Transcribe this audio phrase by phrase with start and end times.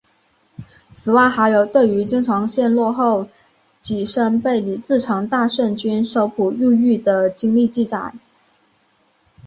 [0.91, 3.27] 此外还有对于京城陷落后
[3.79, 8.11] 己身被李自成大顺军搜捕入狱的经历记载。